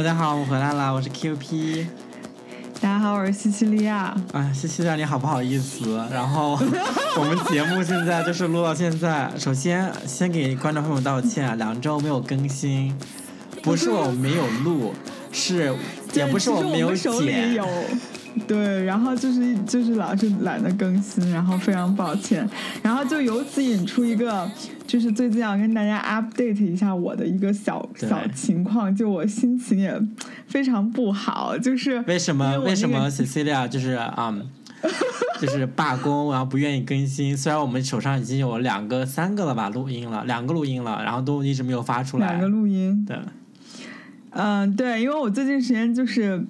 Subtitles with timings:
[0.00, 1.84] 大家好，我回来了，我是 QP。
[2.80, 4.16] 大家好，我是西西利亚。
[4.32, 6.08] 啊，西西利亚，你好不好意思？
[6.10, 6.58] 然后
[7.18, 12.96] 我们节目现在就是录到现在，首先先给观众朋友们道歉，两周没有更新，
[13.62, 14.94] 不是我没有录，
[15.32, 15.76] 是
[16.14, 17.62] 也不是我没有剪。
[18.46, 22.48] 对，然后就是就是老是懒得更新，然后非常抱歉，
[22.82, 24.48] 然后就由此引出一个，
[24.86, 30.00] 就是最近要跟大家 update 一下我的一个小小情况，就我心情也
[30.46, 34.34] 非常不好，就是为什么为什么 Cecilia 就是啊，
[35.40, 43.18] 就是罢工，然后不愿意更新，虽然我们手上已经有两个三个了吧录音了，两个录音了，然后都一直没有发出来，两个录音，对。
[44.30, 46.44] 嗯，对，因为我最近时间就是，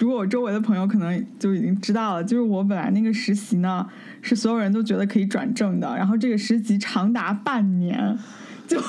[0.00, 3.86] 如果我周围的朋友可能就已经知道了，就是我本来那个实习呢，
[4.20, 8.18] 是所有人都觉得可以转正的，然后这个实习长达半年。
[8.68, 8.80] 就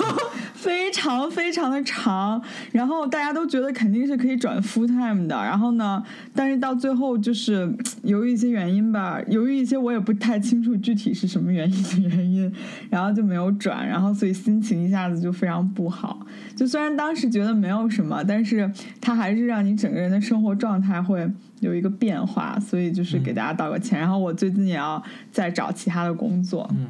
[0.64, 6.02] 非常非常的长，然后大家都觉得肯定是可以转 full time 的，然后呢，
[6.34, 7.70] 但是到最后就是
[8.04, 12.50] 由于一些原因吧，由于一些我也不太清楚具体是什么原因的原因，
[12.90, 16.26] 然后就没有转，然后所以心情一下子就非常不好。
[16.56, 24.00] 就虽然当时觉得没有什么，但是它还是让你整个人的生活状态会有一个变化，所以就是给大家道个歉。
[24.00, 26.88] 然后我最近也要再找其他的工作，嗯，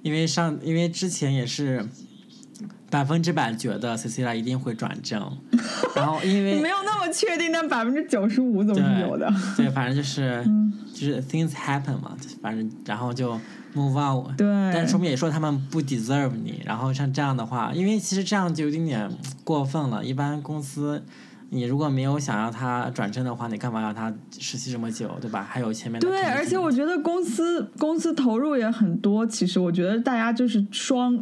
[0.00, 1.84] 因为上因为之前也是。
[2.94, 5.20] 百分之百觉得 Cecilia 一定会转正，
[5.96, 9.28] 然后因为没有那么确定，但百分之九十五总是有的。
[9.56, 10.44] 对，反正就是
[10.92, 13.32] 就是 things happen 嘛，反正然后就
[13.74, 14.36] move on。
[14.36, 16.62] 对，但说明也说他们不 deserve 你。
[16.64, 19.10] 然后像这样的话，因为其实这样就有点点
[19.42, 20.04] 过分了。
[20.04, 21.02] 一般公司。
[21.54, 25.46] 你如果没有想让他转正的话，你干嘛要他实习这么久，对吧？
[25.48, 29.24] 还有前面的对，而且我觉得公司公司投入也很多。
[29.24, 31.16] 其实我觉得大家就是双，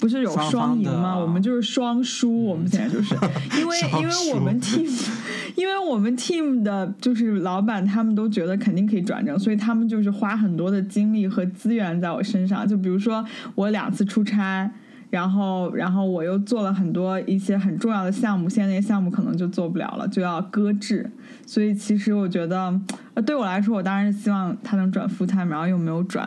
[0.00, 1.16] 不是有双赢吗？
[1.16, 2.44] 我们就是双输。
[2.44, 3.14] 我们现在就是
[3.60, 5.08] 因为因为我们 team，
[5.54, 12.66] 因为我们 team 的就是老板他们都觉得肯定可以转正，所以他们就是花很多的精力和资源在我身上。
[12.66, 14.68] 就比如说我两次出差。
[15.08, 21.08] 然后，然后我又做了很多一些很重要的项目，现在那些项目可能就做不了了，就要搁置。
[21.46, 22.80] 所以其实我觉得，
[23.14, 26.26] 呃，对我来说，我当然是希望他能转 full time，然后又没有转，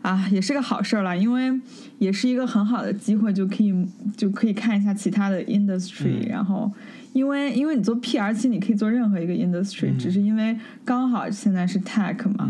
[0.00, 1.52] 啊，也是个好事儿了，因为
[1.98, 3.74] 也是一个很好的机会，就可以
[4.16, 6.28] 就可以看一下其他的 industry。
[6.28, 6.70] 然后，
[7.12, 12.48] 因为因为你做 PR，其实你可以做任何一个 industry，只是因为刚好现在是 tech 嘛，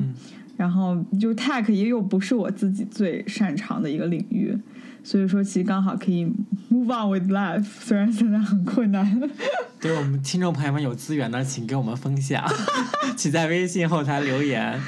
[0.59, 4.55] 然后就 tech 也有不是我自己最擅长的一个领域。
[5.03, 6.25] 所以说，其实刚好可以
[6.71, 9.21] move on with life，虽然现在很困难。
[9.81, 12.45] 对我们听众朋友们有资源的，请给我们分享，
[13.17, 14.79] 请在微信后台留言。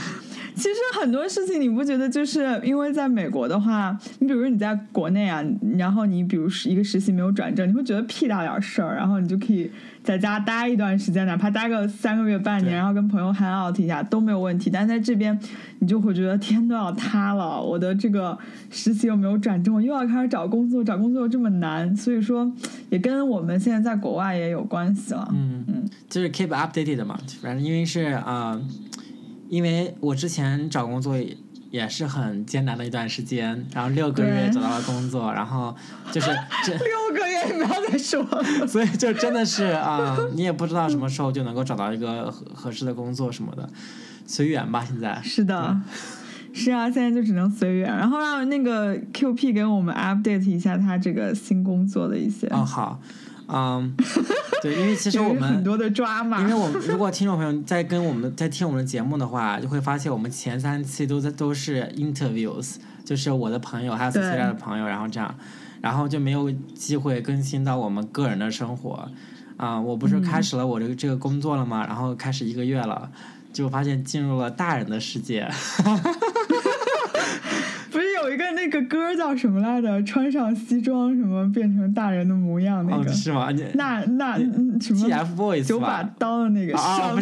[0.55, 5.43] 其实很多事情你不觉得就是因为在美国的话，你比如说你在国内啊，
[5.77, 9.71] 然后你比如一个实习没有转正，你会觉得屁大点事儿，然后你就可以
[10.05, 14.69] 在家待一段时间，哪怕待个三个月、半年，然后跟朋友 hang out 一下都没有问题。
[14.69, 15.39] 但在这边，
[15.79, 18.37] 你就会觉得天都要塌了，我的这个
[18.71, 22.53] 实习又没有转正，我又要开始找工作，找工作又这么难，所以说
[22.91, 25.29] 也跟我们现在在国外也有关系了。
[25.33, 28.61] 嗯嗯，就是 keep updated 嘛，反正因为是啊。
[29.53, 31.15] 因为我之前找工作
[31.71, 35.77] 也是很艰难的一段时间，然后六个月找到了工作，然后
[36.11, 36.31] 就是
[36.65, 38.67] 这 六个月，你不要再说了。
[38.67, 43.69] 所以就真的是啊， 你也不知道什么时候就能够找到一个合合适的工作什么的，
[44.27, 44.83] 随缘吧。
[44.89, 45.79] 现在是的，
[46.55, 52.47] 是啊，现在就只能随缘，然后让那个 Q P 给我们 update 一下他这个新工作的一些。
[52.47, 53.03] 哦，好。
[53.55, 53.95] 嗯，
[54.63, 65.35] 对，因为其实我们很多的抓嘛，因为我们如果听众朋友在跟我们在听我们的节目的话，就会发现我们前三期都在都是 interviews，就是我的朋友还有其他的朋友，然后这样，
[65.81, 69.09] 然后就没有机会更新到我们个人的生活。
[69.57, 71.85] 啊，我不是开始了我这个这个工作了吗？
[71.87, 73.11] 然后开始一个月了，
[73.53, 75.49] 就发现进入了大人的世界。
[78.23, 80.03] 有一个那个歌叫什么来着？
[80.05, 83.49] 穿上西装什么变成大人的模样那个是吗？
[83.75, 84.39] 那那
[84.81, 87.21] 什么？TFBOYS 九把刀的那个什么？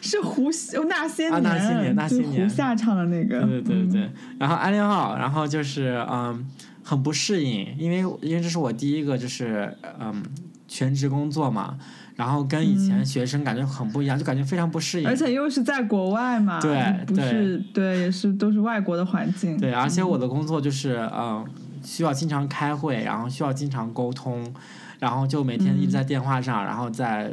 [0.00, 0.50] 是胡
[0.88, 3.42] 那些年那些年那些年胡夏唱的那个。
[3.42, 4.10] 对对对对。
[4.38, 6.46] 然后安利号，然后就是嗯，
[6.82, 10.22] 很不适应，因为因为这是我第一个就是嗯
[10.66, 11.76] 全职工作嘛。
[12.20, 15.08] 然后跟以前学生感觉很不一样，就感觉非常不适应。
[15.08, 19.56] 而且又是在国外嘛，对，不是对，也是都是外国的环境。
[19.56, 21.42] 对，而且我的工作就是嗯，
[21.82, 24.52] 需要经常开会，然后需要经常沟通，
[24.98, 27.32] 然后就每天一直在电话上，然后在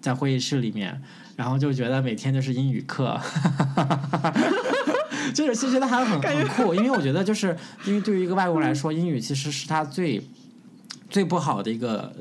[0.00, 1.00] 在会议室里面，
[1.36, 3.16] 然后就觉得每天就是英语课，
[5.32, 10.20] 就是其实觉得还很很酷，因为我觉得就是因为对于一个外国人来说，英语其实是他最。
[11.10, 12.12] 最不好的一个，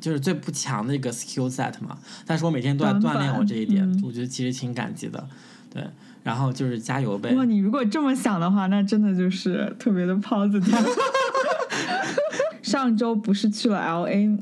[0.00, 1.98] 就是最不强的一个 skill set 嘛。
[2.26, 5.26] 但是我每天都在锻炼我这一点，我觉得其实挺感激的。
[5.72, 5.82] 对，
[6.22, 7.34] 然后就是加油呗。
[7.34, 10.86] 哇，你如果这么想的话，那真的就是特别的 positive。
[12.62, 14.38] 上周不是去了 L A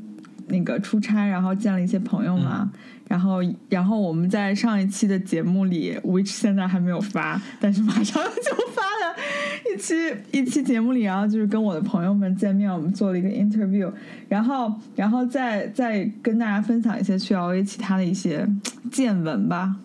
[0.47, 2.71] 那个出差，然后见了一些朋友嘛。
[3.07, 9.15] 然后，然后我们在上一期的节目里，which 现在还没有发，但是马上就发了
[9.71, 9.93] 一期
[10.31, 13.91] 一期节目里，然后就是跟我的朋友们见面，我们做了一个 interview，
[14.29, 18.47] 然后，然后再再跟大家分享一些去 LA 其他的一些
[18.89, 19.75] 见闻吧。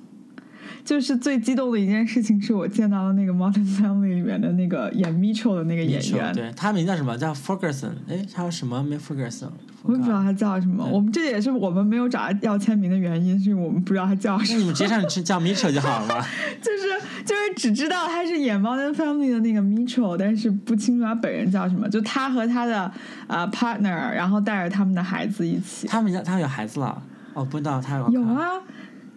[0.88, 7.14] 就是最激动的一件事情，是我见到了那个《Modern Family》里面的那个演 Mitchell 的那个演员，对他名叫什么？
[7.18, 7.90] 叫 Ferguson？
[8.08, 8.82] 哎，他叫什么？
[8.82, 9.50] 没 Ferguson？
[9.82, 10.82] 我也不知道他叫什么。
[10.90, 14.54] 我们这也是我们没有找他要签名的原因，是因为我们不知道他叫什么。
[14.54, 16.24] 那你们直接上去叫 Mitchell 就好了吗？
[16.62, 16.88] 就是
[17.26, 21.86] 就是只知道他是演《Modern Family》的那个 Mitchell，但是不清楚他本人叫什么。
[21.90, 22.90] 就他和他的
[23.26, 25.86] 呃 partner，然后带着他们的孩子一起。
[25.86, 27.02] 他们家他有孩子了？
[27.34, 28.10] 哦，不知道他有。
[28.10, 28.52] 有啊。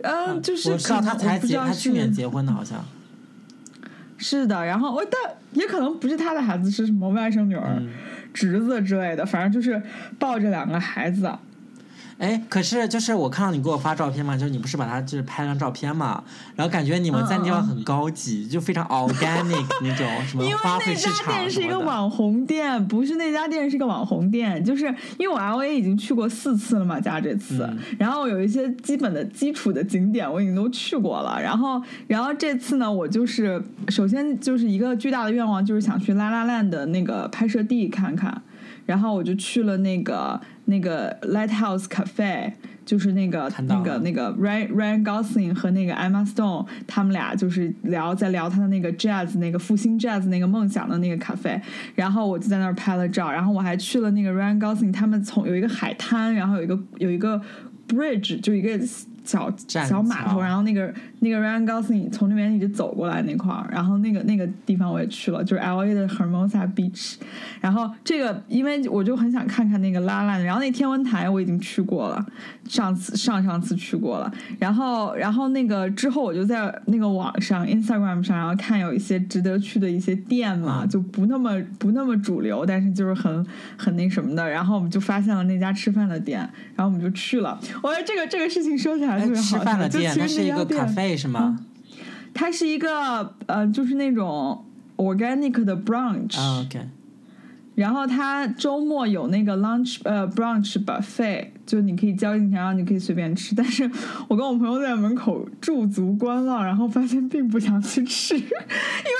[0.03, 2.83] 嗯，就是我知道他才结，他去年结婚的，好像
[4.18, 4.65] 是的。
[4.65, 7.81] 然后我但也可能不是他的孩子，是什么外甥女儿、
[8.33, 9.81] 侄子之类的，反正就是
[10.19, 11.31] 抱着两个孩子。
[12.21, 16.23] 哎，可是就是我看到你给我发照片嘛，就是你不是把它就是拍张照片嘛，
[16.56, 24.85] 然后感觉你们在那地方很高级，就非常 organic 那种什么花卉市场因为那家店是一个网红店，不是那家店是个网红店，就是
[25.18, 38.39] 因为我 L A 已经去过四次了嘛，加这次，然后有一些基本的基础的景点我已经都去过了，然后然后这次呢，我就是首先就是一个巨大的愿望，就是想去拉拉烂的那个拍摄地看看。
[38.91, 42.51] 然后我就去了那个那个 Lighthouse Cafe，
[42.85, 51.61] 就是那个那个那个 Ryan Ryan Gosling 和那个 Emma Stone，他们俩就是聊在聊他的那个 Jazz 那个复兴 Jazz 那个梦想的那个 cafe。
[51.95, 57.41] 然后我就在那儿拍了照，然后我还去了那个 Ryan Gosling 他们从有一个海滩，然后有一个有一个
[57.88, 58.77] bridge，就一个。
[59.23, 67.15] 小小码头，然后那个那个 Ryan Gosling 从那边一直走过来那块儿，然后那个那个地方我也去了，就是 L A 的 Hermosa Beach。
[67.59, 72.25] 然后这个因为我就很想看看那个拉拉，然后那天文台我已经去过了，
[72.68, 74.31] 上次上上次去过了。
[74.57, 83.45] 然后然后那个之后我就在那个网上 Instagram 上，然后看有一些值得去的一些店嘛，就不那么不那么主流，但是就是很
[83.77, 84.50] 很那什么的。
[84.50, 86.39] 然后我们就发现了那家吃饭的店，
[86.75, 87.59] 然后我们就去了。
[87.83, 89.10] 我觉得这个这个事情说起来。
[89.19, 91.59] 吃饭的店，它是一个咖啡是吗？
[92.33, 94.63] 它是一个呃，就是那种
[94.97, 96.37] organic 的 brunch。
[96.61, 96.87] OK。
[97.73, 103.55] 然后它周末有那个 lunch 呃 brunch buffet，就你可以交进钱，然后你可以随便吃。
[103.55, 103.89] 但是
[104.27, 108.49] 我跟我朋友在门口驻足观望，然后发现并不想去吃， 因为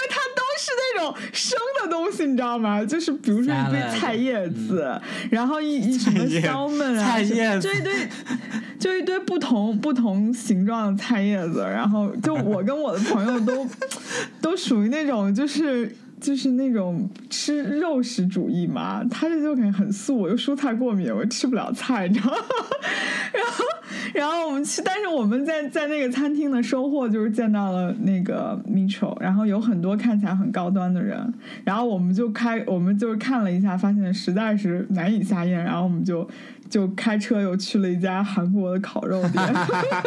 [0.10, 0.31] 它都
[0.62, 2.86] 是那种生的东西，你知道吗？
[2.86, 7.18] 就是比如说一堆菜叶子，然后一一什么香闷啊，
[7.60, 7.94] 就一堆
[8.80, 11.62] 就一堆不同不同形状的菜叶子。
[11.62, 13.68] 然后就我跟我的朋友都
[14.40, 15.96] 都属于那种就是。
[16.22, 22.38] 就是那种吃肉食主义嘛，他这就感觉很素，我又蔬菜过敏，我吃不了菜，你知道吗？
[23.34, 23.66] 然后，
[24.14, 36.30] 然后我们去，但是我们在在那个餐厅的收获就是见到了那个 Mitchell，然后有很多看起来很高端的人，然后我们就开，我们就是看了一下，发现实在是难以下咽，然后我们就。
[36.72, 39.46] 就开车又去了一家韩国的烤肉店，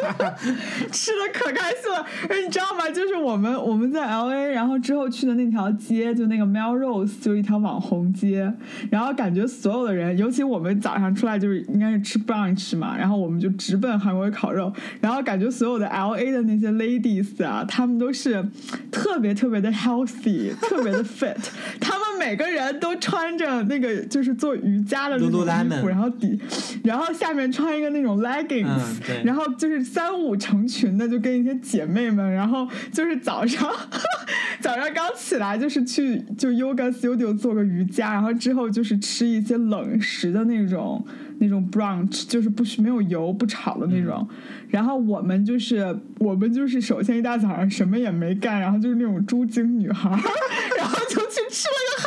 [0.90, 2.04] 吃的可开心了。
[2.28, 2.88] 哎，你知道吗？
[2.90, 8.50] 就是我们我们在 L A，然后之后去的那条街，就那个 Melrose，就一条网红街。
[8.90, 14.73] 然后感觉所有的人，尤其我们早上出来就是应该是吃 brunch 嘛，然后我们就直奔韩国烤肉。
[15.02, 18.42] 然后感觉所有的 L A 的那些 ladies 啊，他们都是
[18.90, 21.37] 特别特别的 healthy，特别的 fit。
[21.78, 26.40] 他们每个人都穿着那个就是做瑜伽的那种衣服，然后底。
[26.83, 28.66] 然后下面穿一个那种 leggings，
[29.25, 33.71] 然后就是三五成群的，就跟一些姐妹们，然后就是早上
[34.61, 41.04] 早上刚起来就是去就 yoga studio 做个瑜伽，然后之后就是吃一些冷食的那种
[41.38, 44.26] 那种 brunch，就是不没有油不炒的那种。
[44.69, 50.11] 然后我们就是我们就是首先一大早上什么也没干，然后就是那种猪精女孩，
[50.76, 52.02] 然后就去吃了个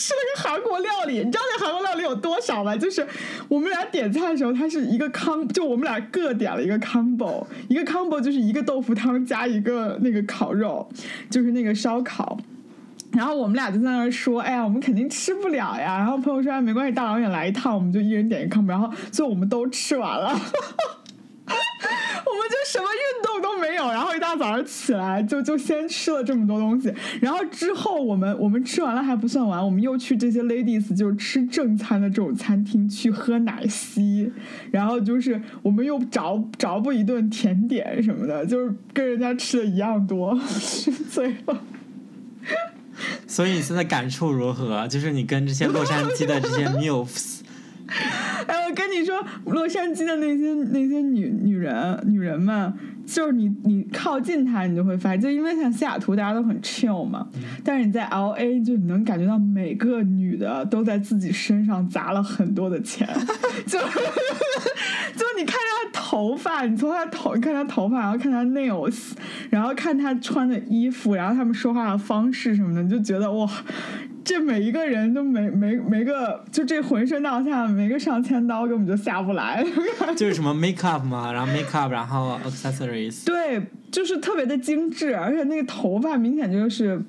[0.00, 1.18] 吃了个韩国料理。
[1.18, 2.74] 你知道那韩国料理有多少吗？
[2.74, 3.06] 就是
[3.48, 10.88] 我们俩点菜的时候，它是一个康，就我们俩各点了一个 combo，一个 combo 就是一个豆腐汤加一个那个烤肉，
[11.28, 12.38] 就是那个烧烤。
[13.12, 20.40] 然后我们俩就在那儿说：“哎呀，我们肯定吃不了呀。”然后朋友说：“没关系，大老远来一趟，我们就一人点一个 combo。”然后最后我们都吃完了。
[22.26, 34.30] 我们就什么运动都没有，然后一大早上起来就就先吃了这么多东西，然后之后我们我们吃完了还不算完，我们又去这些 ladies 就是吃正餐的这种餐厅去喝奶昔，
[34.70, 40.38] 然后就是我们又找找不一顿甜点什么的，就是跟人家吃的一样多，
[41.10, 41.62] 醉了。
[43.26, 44.86] 所以你现在感触如何？
[44.88, 47.39] 就是你跟这些洛杉矶的这些 milfs。
[48.46, 52.72] 哎，我跟你说，洛杉矶的那些那些女女人女人们，
[53.12, 57.26] 就是你你靠近他，你就会发现，就因为像西雅图大家都很 chill 嘛，
[57.64, 63.08] 但是你在 L A 就你能感觉到每个女的都在自己身上砸了很多的钱，
[63.66, 69.12] 就就你看她头发，你从她头看她头发，然后看她 nails，
[69.50, 73.50] 然后看她穿的衣服，然后他们说话的方式什么的，你就觉得哇。
[74.22, 79.64] 这每一个人都没没没个就这浑身上下没个上千刀根本就下不来，
[80.14, 82.38] 就是什么 make up 嘛，然后 make up，然后
[83.24, 87.00] 对，就是特别的精致，而且那个头发明显就是。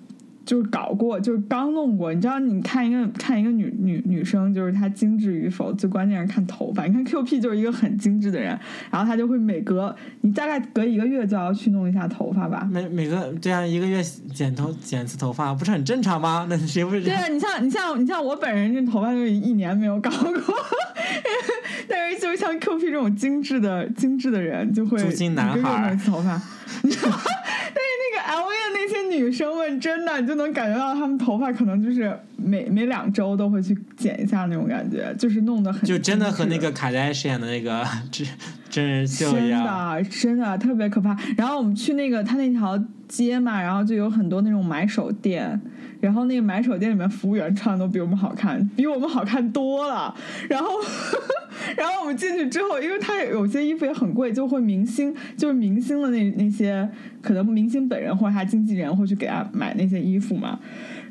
[0.43, 2.11] 就是搞过，就是刚弄过。
[2.11, 6.83] 你知道，你看一个看一个女女女生，就是她精致与否，最关键是看头发。
[6.85, 12.67] 你看 Q P 就是一个很精致的人，然后她就会每隔你大概隔一个月就要去弄一下头发吧。
[12.71, 14.01] 每每个这样一个月
[14.33, 16.47] 剪头剪次头发，不是很正常吗？
[16.49, 17.03] 那谁不是？
[17.03, 20.55] 对啊，你像你像你像我本人这头发就一年没有搞过，
[22.01, 26.41] 但是就像 Q P 这种精致的精致的人，就会一个月弄一次头发。
[28.23, 37.85] L A 的那些女生们，真的你就能感觉到她们头发可能就是每每两周都会去剪一下那种感觉，就是弄得很就真的和那个卡戴珊的那个
[38.71, 41.15] 真人秀，真的真的特别可怕。
[41.37, 45.61] 然后我们去那个他那条街嘛，然后就有很多那种买手店。
[45.99, 50.11] 然后那个买手店里面服务员穿的都比我们好看，比我们好看多了。
[50.49, 50.69] 然后，
[51.77, 56.89] 然后我们进去之后，因为他有些衣服也很贵，就会明星就是明星的那那些
[57.21, 60.57] 可能明星本人或者他经纪人会去给他买那些衣服嘛。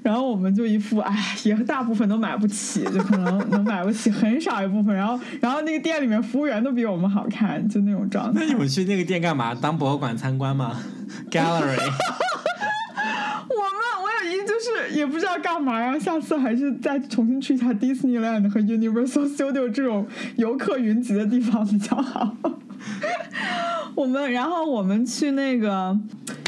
[0.03, 1.15] 然后我们就一副哎，
[1.45, 4.95] 也大部分都买不起，就可能能买不起很少一部分。
[4.95, 8.41] 然后，然后那个店里面服务员都比我们好看，就那种状态。
[8.41, 9.55] 那你们去那个店干嘛？
[9.55, 10.77] 当博物馆参观吗？
[11.31, 11.79] Gallery。
[14.47, 20.07] 就是也不知道干嘛呀，下次还是再重新去一下 Disneyland 和 Universal Studio 这种
[20.37, 22.37] 游客云集的地方比较好。
[23.95, 25.99] 我们然后我们去那个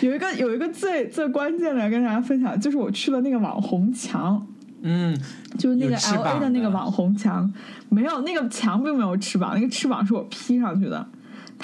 [0.00, 4.46] 有一个有一个最最关键的跟大家分享，就是我去了那个网红墙，
[4.82, 5.16] 嗯，
[5.58, 7.52] 就是那个 L A 的那个网红墙，
[7.88, 11.06] 没有那个墙并没有翅膀，那个翅膀是我披上去的。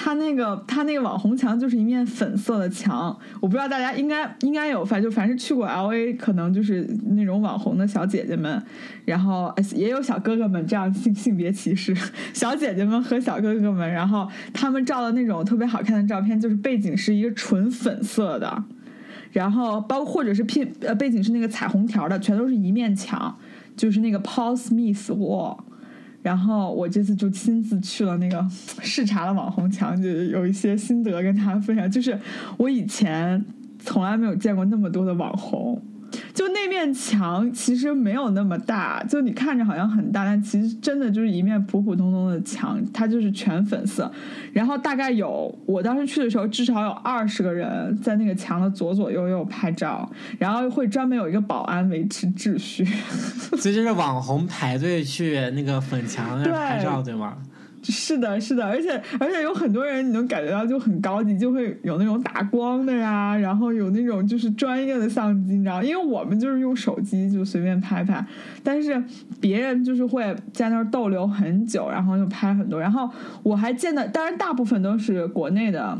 [0.01, 8.63] 它那个它那个网红墙就是一面粉色的墙，我不知道大家应该应该有，反正就凡是去过 L A，可能就是那种网红的小姐姐们，
[9.03, 11.93] 然后也有小哥哥们，这样性性别歧视，
[12.33, 18.63] 小姐姐们和小哥哥们，然后他们照的那种特别好看的照片，就是背景是一个纯粉色的，
[19.33, 23.37] 然后包或者是拼呃背景是那个彩虹条的，全都是一面墙，
[23.75, 25.57] 就是那个 Paul Smith Wall。
[26.29, 28.45] 然后我这次就亲自去了那个
[28.83, 31.89] 视察了网红墙，就有一些心得跟大家分享。
[31.89, 32.15] 就是
[32.55, 33.43] 我以前
[33.79, 35.81] 从来没有见过那么多的网红。
[36.33, 44.11] 就那面墙其实没有那么大，就你看着好像很大，但其实真的就是一面普普通通的墙，它就是全粉色。
[44.53, 52.85] 然后大概有我当时去的时候，至少有二十个人在那个墙的左左右右拍照，然后会专门有一个保安维持秩序。
[53.57, 57.37] 所以就是网红排队去那个粉墙那拍照，对吗？
[57.83, 68.25] 是的，是的，而且而且有很多人，你能感觉到就很高级，就会有那种打光的呀，然后有那种就是专业的相机，你知道，因为我们就是用手机就随便拍拍，
[68.63, 69.01] 但是
[69.39, 73.09] 别人就是会在那儿逗留很久，然后就拍很多，然后
[73.43, 75.97] 我还见到，当然大部分都是国内的。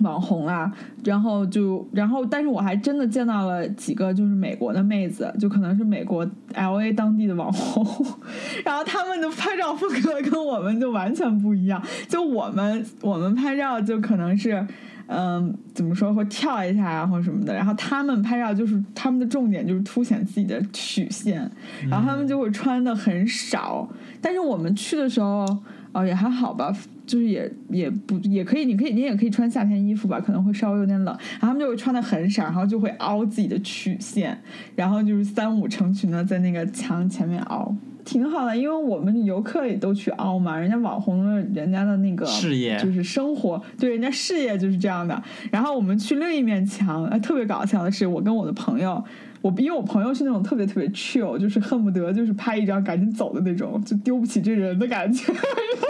[0.00, 0.70] 网红啊，
[1.04, 7.84] 然后就，然后，但是我还真的见到了几个就是美国的妹子，就可能是美国 L A 当地的网红，
[8.64, 11.82] 然后他们的拍照风格跟我们就完全不一样。
[12.08, 14.66] 就我们我们拍照就可能是，
[15.06, 21.50] 嗯，怎么说会跳一下啊或者什么的，然后他们拍照就是他们的重点就是凸显自己的曲线，
[21.88, 23.88] 然后他们就会穿的很少。
[24.20, 25.46] 但是我们去的时候，
[25.92, 26.74] 哦也还好吧。
[27.10, 31.06] 就是也也不也可以，你可以你也可以穿夏天衣服吧，可能会稍微有点冷。
[31.40, 34.40] 然后他们就会穿的很少，然后就会凹自己的曲线，
[34.76, 37.74] 然后就是三五成群的在那个墙前面凹，
[38.04, 38.56] 挺好的。
[38.56, 45.20] 因为我们游客也都去凹嘛，人家网红的人家的那个事业就是生活，对人家事业就是这样的。
[45.50, 49.02] 然后我们去另一面墙，哎，特别搞笑的是，我跟我的朋友，
[49.42, 55.32] 我因为我朋友是那种特别特别 chill，就是恨不得就是拍一张赶紧走的那种，就丢不起这人的感觉。
[55.34, 55.88] 然后。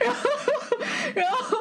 [0.00, 0.18] 然后，
[1.14, 1.56] 然后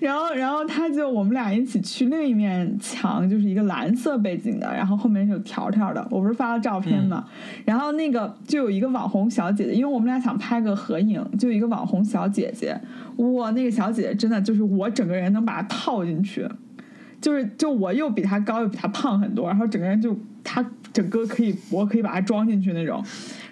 [0.00, 6.06] 然后然后他就我们俩一起去另一面墙，就是一个蓝色背景的，然后后面是有条条的。
[6.10, 7.24] 我不是发了照片嘛，
[7.64, 12.78] 然后那个就有一个网红小姐姐，因为我们俩想拍个合影，就一个网红小姐姐，
[13.16, 16.46] 哇，那个小姐姐真的就是我整个人能把她套进去，
[17.20, 23.02] 就是就我又比她高又比她胖很多，然后整个人就她整个可以我可以把她装进去那种。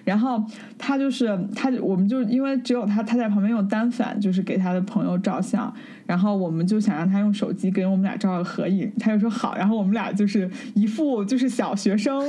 [0.05, 0.43] 然后
[0.79, 5.73] 他就是他，我们就因为只有他，他在旁边用单反，就是给他的朋友照相。
[6.07, 9.57] 然后我们就想让他用手机给我们俩照个合影，他就说好。
[9.57, 12.23] 然后我们俩就是一副就是小学生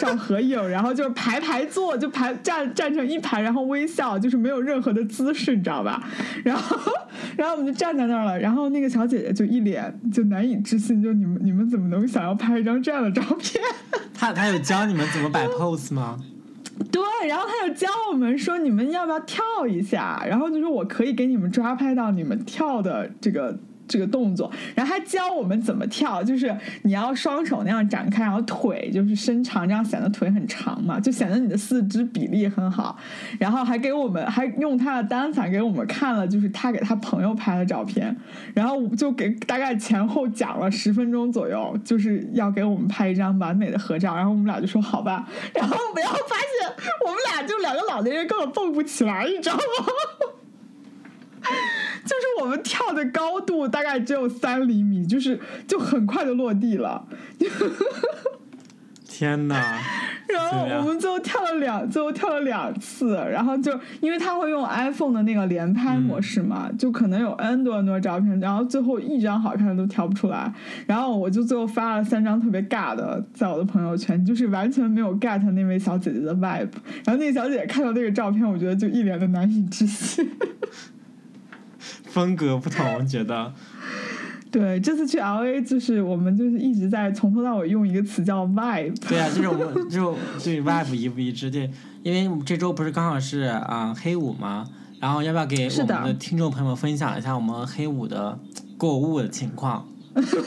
[0.00, 6.02] 照合影，然后就是排排坐，就排站站成一排，然后微笑，就是没有任何的姿势，你知道吧？
[6.42, 6.76] 然后
[7.36, 8.38] 然后我们就站在那儿了。
[8.38, 13.62] 然后那个小姐姐就一脸就难以置信，就你们你们怎么能想要拍一张这样的照片？
[14.14, 16.18] 他他有教你们怎么摆 pose 吗？
[16.90, 20.24] 对，然后他就教我们说，你们要不要跳一下？
[20.28, 23.58] 然后就说我可以给你们抓拍到你们跳的这个。
[23.88, 32.96] 这个动作，然后他教我们怎么跳，就是你要双手那样展开，然后腿就是伸长，这样显得腿很长嘛，就显得你的四肢比例很好。
[33.38, 38.14] 然后还给我们还用他的单反给我们看了，就是他给他朋友拍的照片，
[38.54, 44.14] 然后就给大概前后讲了十分钟左右，就是要给我们拍一张完美的合照。
[44.14, 49.62] 然后我们俩就说好吧， 然后我们要发现我们俩就两个老年人根本蹦不起来，你知道吗？
[52.04, 57.06] 就是我们跳的高度大概只有三厘米，就是就很快就落地了。
[59.06, 59.80] 天哪！
[60.28, 70.52] 然后我们最后跳了两，最后跳了两次，然后就因为他会用 iPhone 的那个连拍模式嘛，就可能有 N 多 N 多照片，然后最后一张好看的都挑不出来。
[70.86, 76.68] 然后我就最后发了三张特别尬的，在我的朋友圈，就是完全没有 get 那位小姐姐的 vibe。
[77.04, 80.30] 然后那个小姐姐看到那个照片，我觉得就一脸的难以置信。
[82.08, 83.52] 风格不同，觉得。
[84.50, 88.96] 对，这次去 L A 就是我们就是一直在从头到尾用一个词叫 vibe。
[89.06, 91.50] 对啊，就是我们就对 vibe 一不一致？
[91.50, 91.70] 对，
[92.02, 94.66] 因为这周不是刚好是啊黑五吗？
[95.00, 98.38] 然后要不要给我们的听众朋友们分享一下我们黑五的
[98.78, 99.86] 购物的情况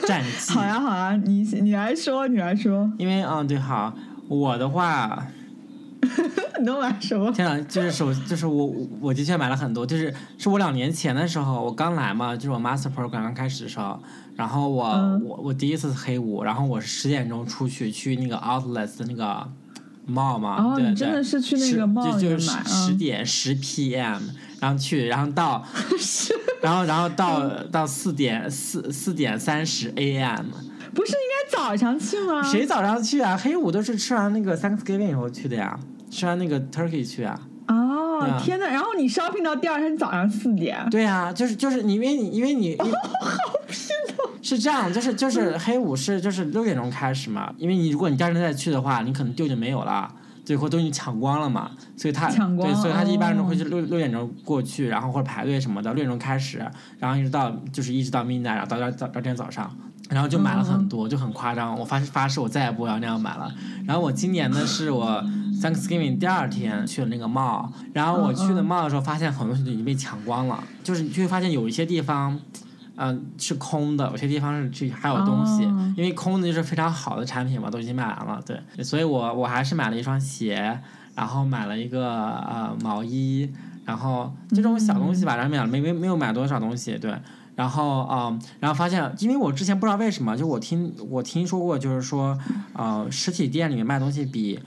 [0.07, 0.51] 战绩？
[0.57, 2.91] 好呀好呀，你你来说你来说。
[2.97, 3.95] 因为嗯对好，
[4.27, 5.27] 我的话。
[6.59, 7.31] 你都买什么？
[7.31, 9.85] 天呐，就是手，就是我，我的确买了很多。
[9.85, 13.99] 就是是我两年前的时候，我刚来嘛，就是我 master program 刚开始的时候，
[14.35, 19.47] 然后我我我第一次黑五，然后我是十点钟出去去那个 outlets 的那个
[20.07, 24.21] mall 嘛，对对，真的是去那个 mall 就就是十点十 p.m.
[24.59, 25.65] 然后去，然后到，
[26.61, 30.45] 然后然后到到四点四四点三十 a.m.
[30.93, 32.43] 不是应该早上去吗？
[32.43, 33.35] 谁早上去啊？
[33.35, 35.79] 黑五都是吃完那个 Thanksgiving 以后去的呀。
[36.11, 37.39] 吃完那个 turkey 去啊！
[37.67, 40.85] 哦，天呐，然后你 shopping 到第二天早上四点？
[40.91, 42.93] 对啊，就是就是你因为你因为你好拼
[44.17, 44.29] 哦！
[44.41, 56.61] 是这样，就是就是黑五是就是六点钟开始嘛，因为你如果你第二天再去的话，你可能就已经没有了，最后都已经抢光了嘛，所以他对，所以他一般都会是六六点钟过去，然后或者排队什么的，六点钟开始，
[56.99, 59.73] 然后一直到就是一直到 midnight，然后到到到第二天早上。
[60.11, 61.79] 然后就买了很多，就很夸张。
[61.79, 63.51] 我发发誓，我再也不要那样买了。
[63.85, 65.23] 然后我今年呢，是我
[65.61, 70.61] Thanksgiving 第二天去了那个 mall，然后我去的 mall 的时候，发现很多东西已经被抢光了。
[70.83, 72.37] 就是你就会发现有一些地方，
[72.95, 75.63] 嗯，是空的；有些地方是去还有东西。
[75.95, 78.41] 因为空的就是非常好的产品嘛，都已经卖完了。
[78.45, 80.79] 对，所以我我还是买了一双鞋，
[81.15, 83.49] 然后买了一个呃毛衣，
[83.85, 87.13] 然后这种小东西吧，然后买了没没没有买多少东西，对。
[87.61, 92.35] 然后啊，然后发现，因为我之前不知道为什么，就我听我听说过，就是说，
[92.73, 94.59] 呃，实体店里面卖东西比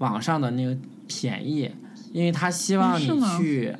[0.00, 1.70] 网上的那个便宜，
[2.12, 3.74] 因为他希望你去。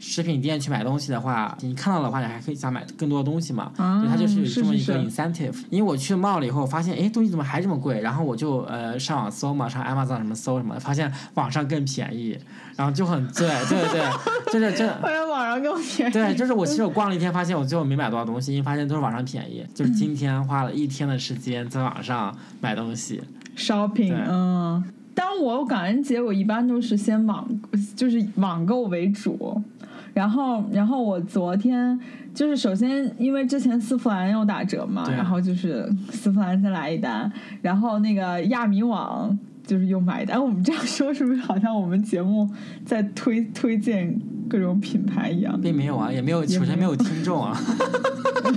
[0.00, 3.72] 食品店去买东西的话，你看到的话，你还可以想买更多的东西嘛？
[3.76, 5.56] 啊，它就是有这么一个 incentive。
[5.70, 8.00] 因为我去冒了以后，发现哎，东西怎么还这么贵？
[8.00, 12.38] 然后我就呃上网搜嘛，上 Amazon 什么搜什么，发现网上更便宜，
[12.76, 14.88] 然后就很对对对，就是这。
[16.12, 19.64] 对，就是我其实我逛了一天，发现我最后没买多少东西，因为发现都是网上便宜。
[19.74, 23.22] 就是今天花了一天的时间在网上买东西
[23.56, 24.14] ，shopping。
[24.28, 24.82] 嗯，
[25.14, 27.48] 但我感恩节，我一般都是先网，
[27.96, 29.62] 就是网购为主。
[30.14, 31.96] 然后，然后我昨天
[32.34, 37.30] 就是首先，因为之前丝芙兰又打折嘛，然后就是丝芙兰先来一单，
[37.62, 40.42] 然后那个亚米网就是又买单。
[40.42, 42.48] 我们这样说是不是好像我们节目
[42.86, 45.60] 在推推荐各种品牌一样？
[45.60, 47.54] 并没有啊，也没有，首先没有听众啊。
[47.54, 48.50] 这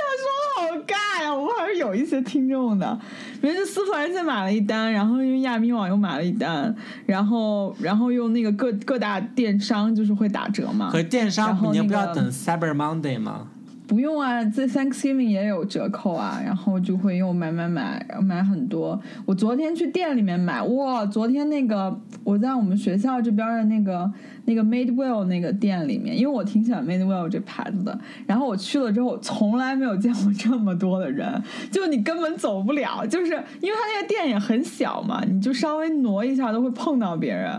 [0.00, 1.32] 样说好尬呀！
[1.32, 2.98] 我们还是有一些听众的。
[3.40, 6.74] 人家丝芙兰先买了一单，然后用亚米网又买了一单，
[7.06, 10.90] 然后然后用那个各各大电商就是会打折嘛。
[10.90, 13.46] 和电商，你不要等 Cyber Monday 吗？
[13.86, 19.00] 不用啊，这 Thanksgiving 也有折扣啊，然后就会又买买买，买很多。
[19.24, 24.10] 我昨天去店里面买，哇，昨天那个我在我们学校这边的那个
[24.46, 27.96] 那个 Madewell 那个店里面，因为我挺喜欢 Madewell 这牌子的。
[28.26, 37.52] 然后我去了之后，从来没有见过这么多的人，就你根本走不了，就是因为他那个店也很小嘛，你就稍微挪一下都会碰到别人。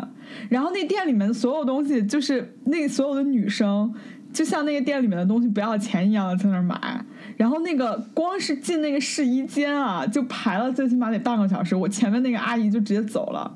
[0.49, 3.93] 然后那店里面所有东西，就是那所有的女生。
[4.37, 7.03] 就像那个店里面的东西不要钱一样的在那儿买，
[7.37, 11.75] 然后那个光是进那个试衣间啊，就排了最起码得半个小时。
[11.75, 13.51] 我前面那个阿姨就直接走了。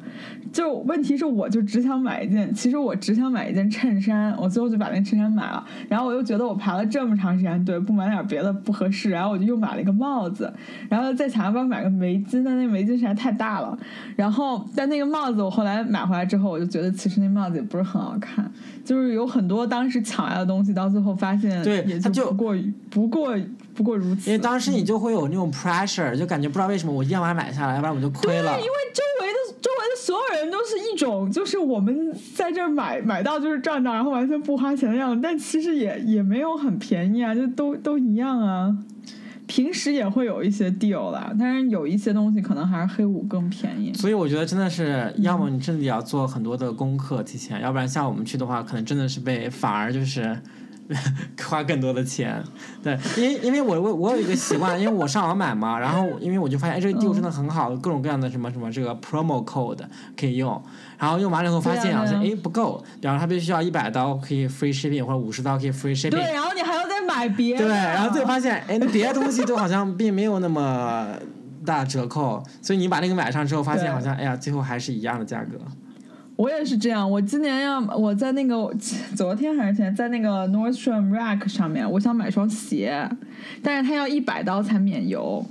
[0.52, 5.64] 就问题是，我就只想买一件，其实我只想买一件衬衫，我最后就把那衬衫买了。
[5.88, 10.52] 然后我又觉得我排了这么长时间队，不买点别的不合适，然后我就又买了一个帽子，
[10.90, 13.78] 然后再想要不要买个围巾，但那围巾实在太大了。
[14.16, 18.52] 然后但那个帽子我后来买回来之后，我就觉得其实那帽子也不是很好看，
[18.84, 22.56] 就是有很多当时抢来的东西，到最后发现对，也就不过
[22.90, 23.36] 不过
[23.74, 24.30] 不过如此。
[24.30, 28.52] 因为当时你就会有那种 pressure，就感觉不知道为什么我一定要把它买下来，要不然我就亏了。
[28.52, 30.42] 因为周围的周围的所有人。
[30.52, 35.22] 都是一种，就是我们在这儿买买到就是赚到，然后完全不花钱的样子。
[35.24, 38.76] 但其实也也没有很便宜啊，就都都一样啊。
[39.48, 43.94] 平时也会有一些 deal 啦，但是有一些东西可能还是黑五更便宜。
[43.94, 50.38] 所以我觉得真的是，要么你真的要做很多的功课提前，要不然像我们去的话，可能真的是被反而就是。
[51.48, 52.42] 花更多的钱，
[52.82, 59.84] 对，因为因为我我我有一个习惯，因为我上网买嘛，然后因为我就发现，哎，这个 deal 真的很好，各种各样的什么什么这个 promo code
[60.18, 60.62] 可以用，
[60.98, 71.08] 然后用完了以后发现好像哎不够，然后它必须要一百刀可以 free shipping 或者五十刀可以 free shipping，对，然后你还要再买别的，对，然后最后发现，哎，那别的东西都好像并没有那么
[71.66, 75.58] 大折扣，所以你把那个买上之后，发现好像哎呀，最后还是一样的价格。
[76.42, 78.68] 我也是这样，我今年要我在那个
[79.16, 83.08] 昨天还是前在那个 Nordstrom Rack 上面，我想买双鞋，
[83.62, 85.46] 但是他要一百刀才免邮，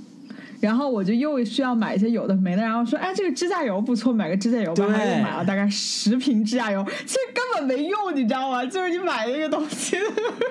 [0.59, 4.89] 然后我就又需要买一些有的没的，然后说哎这个指甲油不错，买个指甲油吧，又
[5.23, 8.65] 买了大概十瓶指甲油，其实根本没用，你知道吗？
[8.65, 9.95] 就是你买一个东西，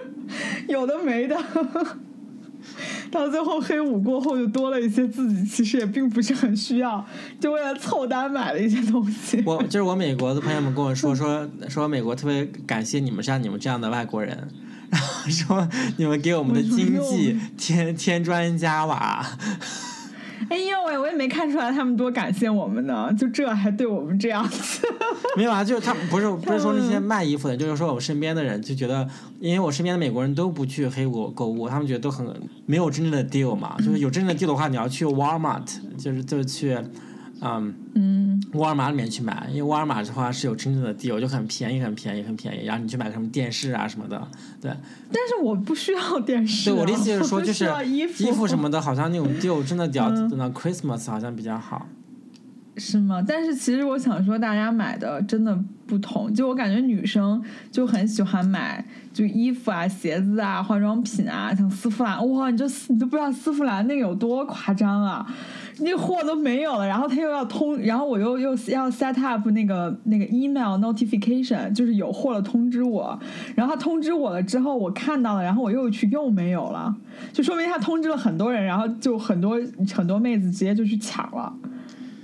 [0.68, 1.36] 有的没的。
[3.10, 7.04] 到最后黑五过后，就多了一些自己其实也并不是很需要，
[7.40, 9.42] 就为了凑单买了一些东西。
[9.44, 14.48] 我就是我美国的朋友们跟我说 说说美国特别感谢你们像你们这样的外国人，
[14.90, 19.26] 然后说你们给我们的经济添添砖加瓦。
[20.48, 24.86] 哎呦喂，我也没看出来他们多感谢我们呢，就这还对我们这样子。
[25.36, 29.06] 没有啊，就是他不是不是说那些卖衣服的，就是说我身边的人就觉得，
[29.38, 32.26] 因为我身边的美国人都不去黑五购物，他们觉得都很
[32.66, 35.66] 没有真正的 deal 嘛，就是有真正的 deal 的话，你要去 Walmart，
[35.98, 36.76] 就是就去。
[37.42, 42.66] 嗯，嗯，沃尔玛里面去买，因为沃尔玛的话是有真正的 deal，就很便宜，很便宜，很便宜。
[42.66, 44.28] 然后你去买个什么电视啊什么的，
[44.60, 44.70] 对。
[45.12, 46.70] 但是我不需要电视。
[46.70, 51.86] 对，我的意思就是说，就是衣服什么的，好像那种 deal 真的比较，等到 Christmas 好像比较好。
[52.80, 53.22] 是吗？
[53.26, 55.54] 但是其实我想说，大家买的真的
[55.86, 56.32] 不同。
[56.32, 57.40] 就我感觉女生
[57.70, 65.26] 就很喜欢买，就衣服啊、鞋子啊、化妆品啊，像丝芙兰，哇，你就你都不知道丝芙兰那个有多夸张啊！
[65.80, 73.18] 那货都没有了，然后他又要通，然后我又又要 set up 那个那个 email notification，就是有货了通知我。
[73.54, 76.94] 然后他通知我了之后，我看到了，然后我又去又没有了，
[77.32, 79.60] 就说明他通知了很多人，然后就很多
[79.94, 81.52] 很多妹子直接就去抢了。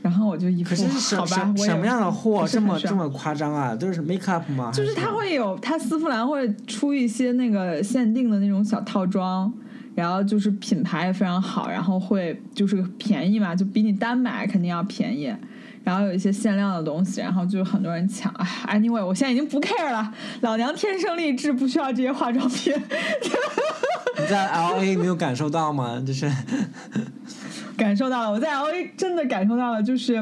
[0.06, 0.74] 然后我就一副
[1.16, 3.74] 好吧，什么样的货这么这么夸张啊？
[3.74, 4.70] 就是 make up 吗？
[4.72, 9.52] 就是它会有，它丝芙兰会出一些那个限定的那种小套装。
[9.96, 15.34] 然后就是品牌也非常好，然后会就是便宜嘛，就比你单买肯定要便宜。
[15.82, 18.30] 然后有一些限量的东西，然后就很多人抢。
[18.34, 22.74] 哎，anyway，我现在已经不 care 了，老娘天生丽质，不需要这些化妆品。
[24.20, 25.98] 你在 L A 没有感受到吗？
[26.06, 26.30] 就是
[27.76, 30.16] 感受到了，我在 L A 真的感受到了，就是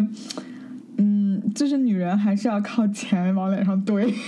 [0.99, 4.12] 嗯，就是女人还是要靠钱往脸上堆。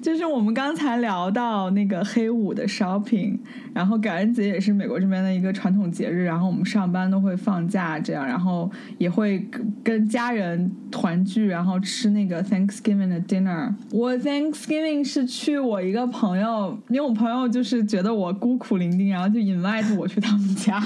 [0.00, 3.36] 就是我们刚才聊到那个黑五的 shopping，
[3.74, 9.46] 然后感恩节也是美国这边的一个传统节日，然后我们上班都会放假，这样，然后也会
[9.84, 13.74] 跟家人团聚，然后吃那个 Thanksgiving 的 dinner。
[13.92, 20.80] 我 Thanksgiving 是去我一个朋友，因为我朋友就是觉得我孤苦伶仃，然后就 invite 我去他们家，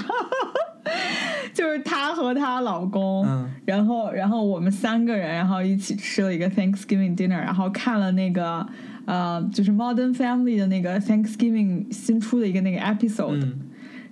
[1.53, 3.25] 就是她和她老公，
[3.65, 8.67] 然后然后我们三个人，然后一起吃了一个 Thanksgiving dinner，然后看了那个。
[9.07, 13.47] 呃，就是 Modern Family 的那个 Thanksgiving 新出的一个那个 episode，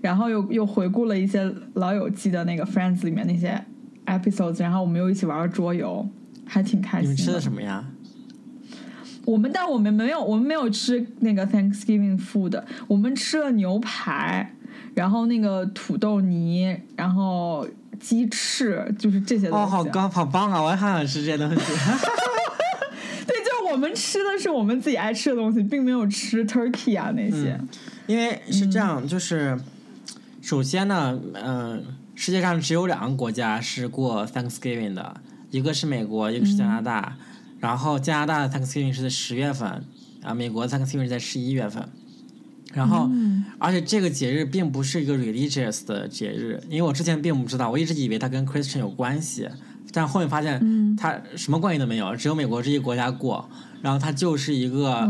[0.01, 3.59] 然后又又回顾了一些老友记的那个 Friends 里面那些
[4.05, 6.07] episodes，然后我们又一起玩了桌游，
[6.45, 7.05] 还挺开心。
[7.05, 7.83] 你们吃的什么呀？
[9.25, 14.53] 我们但我们没有，我们没有吃那个 Thanksgiving food，我们吃了牛排，
[14.95, 17.67] 然后那个土豆泥，然后
[17.99, 19.65] 鸡翅，就是这些东西。
[19.65, 20.61] 哦，好高，好棒啊！
[20.61, 21.55] 我也好想吃这些东西。
[23.25, 27.59] 对，就是我们吃的是我们自己爱吃的东西，并没有吃 turkey 啊那些。
[28.05, 29.57] 因为是这样，就是
[30.41, 31.83] 首先呢，嗯，
[32.15, 35.15] 世界上只有两个国家是过 Thanksgiving 的，
[35.51, 37.15] 一个是美国，一个是加拿大。
[37.59, 39.85] 然后加拿大的 Thanksgiving 是在十月份，
[40.21, 41.87] 啊，美国 Thanksgiving 是在十一月份。
[42.73, 43.09] 然后，
[43.59, 49.47] 而且这个节日并不是一个 religious 的节日，因为我之前并不知道，我一直以为它跟 Christian 有关系，
[49.91, 53.47] 但后面发现它什么关系都没有，只有美国这一国家过。
[53.81, 55.07] 然后它就是一个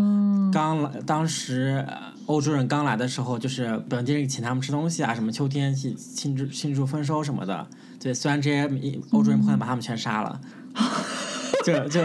[0.51, 1.85] 刚来，当时
[2.25, 7.67] 欧洲人刚来的时候，就是本地人请他们吃东西啊，什么秋天庆庆祝庆祝丰收什么的。
[7.99, 8.67] 对，虽然这些
[9.11, 10.41] 欧洲人后来把他们全杀了。
[11.63, 12.01] 就就，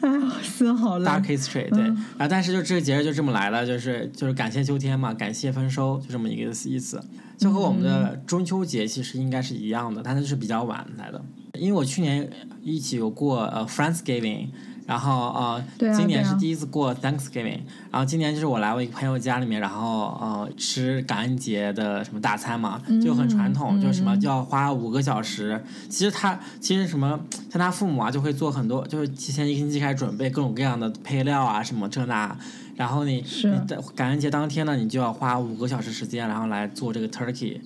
[0.00, 1.08] 哎呀，心好累。
[1.08, 7.02] Dark history，对，然后但是就这个节日就这么来了，就是就是感谢秋天嘛，感谢丰收，就这么一个意思。
[7.36, 11.22] 就和我们的中秋节其实应该是一样的，但是是比较晚来的。
[11.54, 12.28] 因为我去年
[12.62, 14.48] 一起有过呃 Friendsgiving。
[14.88, 15.62] 然后呃，
[15.94, 25.62] 今年是第一次过 Thanksgiving，然后今年就是我来我一个朋友家里面，然后呃吃感恩节的什么大餐嘛，就很传统，就什么就要花五个小时。
[25.90, 27.20] 其实他其实什么
[27.50, 32.34] 像他父母啊，就会做很多，就是提前一个星期开始准备各种各样的配料啊什么这那，
[32.74, 37.60] 然后你你的感恩节当天呢，你就要花五个小时时间，然后来做这个 turkey，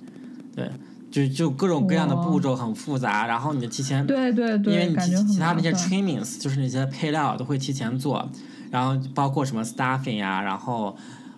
[0.57, 0.69] 对。
[1.13, 8.29] 就就各种各样的步骤很复杂，然后你提前，对对对，因为你其其他那些 trimmings 就是那些配料都会提前做，
[8.71, 10.97] 然后包括什么 stuffing 呀，然后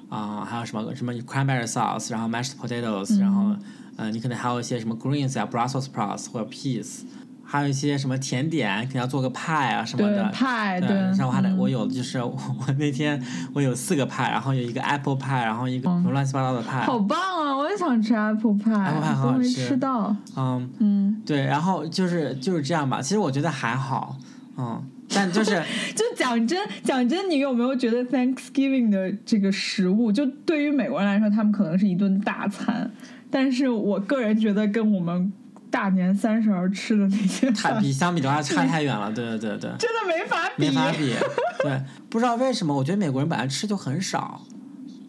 [0.08, 3.54] 啊还有什么什么 cranberry sauce，然后 mashed potatoes，然后
[3.96, 4.12] 嗯。
[4.12, 7.02] 你可能还有一些什么 greens 啊 brussels sprouts 或者 peas。
[7.46, 10.24] 还有一些什么甜点，肯定要做个派啊什么的。
[10.32, 10.96] 派，对。
[10.96, 12.36] 然后我还得，我有就是我
[12.78, 16.80] 那天我有四个派，然后有一个 apple 派，然后一个什么乱七八糟的派。
[16.80, 17.56] 好棒啊！
[17.56, 18.72] 我也想吃 apple 派。
[18.72, 19.50] apple 派很好吃。
[19.50, 20.16] 吃到。
[20.36, 21.22] 嗯嗯。
[21.24, 23.00] 对，然后就是就是这样吧。
[23.00, 24.16] 其实我觉得还好，
[24.56, 24.82] 嗯，
[25.14, 25.62] 但就是
[25.94, 32.90] 就讲真讲真，你有没有觉得 Thanksgiving 的这个食物，就对于美国人来说，他们可能是一顿大餐，
[33.30, 35.32] 但是我个人觉得跟我们。
[35.74, 41.12] 大年三十儿吃的那些，太比相比的话差 太远了，对对对对，真的没法比，没法比。
[41.64, 44.40] 对，不知道为什么，我觉得美国人本来吃就很少，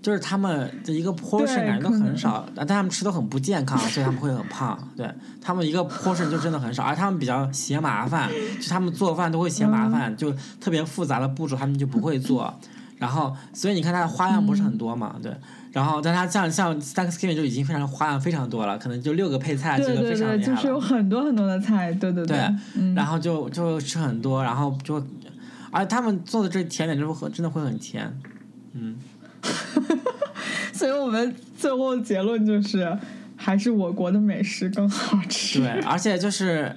[0.01, 4.75] 就是他们的一个 portion 感觉都很少，但他们吃都很不健康，所以他们会很胖。
[4.97, 5.07] 对
[5.39, 8.27] 他们一个 portion 就真的很少，而他们比较嫌麻烦，
[8.59, 12.51] 就他们做饭都会嫌麻烦，就特别复杂的步骤他们就不会做。
[12.97, 15.15] 然后，所以你看它的花样不是很多嘛？
[15.21, 15.31] 对。
[15.75, 22.37] 然后，但它像像 Thanksgiving 就已经非常花样非常多了，可能就六个配菜，这个非常厉害就是有很多很多的菜，对对对。
[22.37, 22.93] 对。
[22.93, 25.05] 然后就就吃很多，然后就，
[25.71, 28.17] 而他们做的这甜点就会真的会很甜，
[28.71, 28.95] 嗯。
[30.71, 32.97] 所以我们最后结论就是，
[33.35, 35.59] 还是我国的美食更好吃。
[35.59, 36.73] 对，而且就是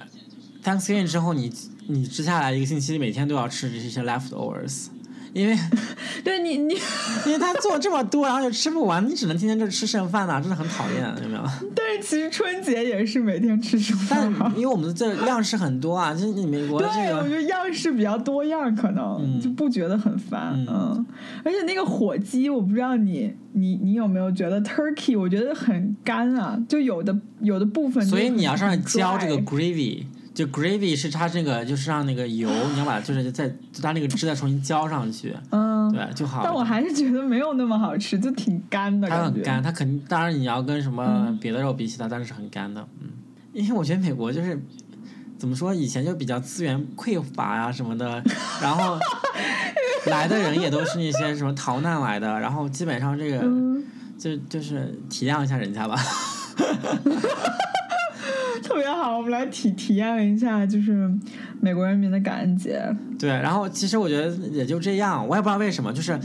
[0.61, 1.49] Thanksgiving 之后，你
[1.87, 4.87] 你接下来一个星期，每天都要吃这些 leftovers。
[5.33, 5.55] 因为，
[6.23, 6.73] 对你你，
[7.25, 11.43] 因为他做这么多，然后又吃不完，你只能天天就吃剩饭呐，真的很讨厌，有没有？
[11.75, 14.33] 但是其实春节也是每天吃剩饭。
[14.39, 20.53] 但因为我们的这样式很多啊，就是你美国这个，对，我觉得样式比较多样，可能就不觉得很烦。
[20.67, 21.05] 嗯，
[21.43, 28.03] 而且那个火鸡，我不知道你你你有没有觉得 turkey，我觉得很干啊，就有的有的部分。
[28.05, 30.03] 所以你要上面浇这个 gravy。
[30.33, 36.41] 就 gravy 是它这个，就是让那个油， 你要把就是再它那个汁再重新浇上去，嗯，对就好。
[36.43, 39.07] 但我还是觉得没有那么好吃，就挺干的。
[39.09, 43.09] 它很干，它肯定，当然你要跟什么别的肉比起它，当然是很干的，嗯。
[43.51, 44.57] 因为我觉得美国就是
[45.37, 48.23] 怎么说，以前就比较资源匮乏呀什么的，
[48.61, 48.97] 然后
[50.05, 53.41] 来的人也都是那些什么逃难来的，然后基本上这个
[54.17, 55.97] 就就是体谅一下人家吧。
[58.69, 61.09] 特别好，我们来体体验一下，就是
[61.59, 62.79] 美国人民的感恩节。
[63.17, 66.17] 对，然后其实我觉得也就这样，我也不知道为什么，就是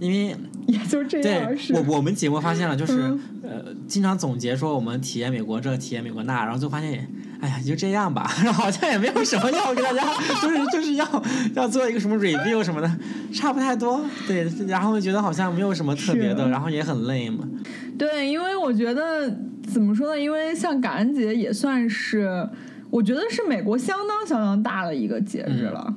[0.00, 0.36] 因为
[0.66, 1.54] 也就这样。
[1.54, 7.08] 对，我我们节目发现了，就是呃，经常总结说我们体验美国这，体验美国那，然后就发现，
[7.40, 10.02] 哎呀，就这样吧， 好像也没有什么要给大家，
[10.42, 11.22] 就是就是要
[11.54, 12.90] 要做一个什么 review 什么的，
[13.32, 14.04] 差不太多。
[14.26, 17.48] 对，然后觉得好像没有什么特别的，然后也很累嘛。
[17.96, 19.32] 对，因为我觉得。
[19.72, 20.20] 怎么说呢？
[20.20, 22.48] 因为像感恩节也算是，
[22.90, 25.94] 我觉得是美国相当相当大的一个节日了，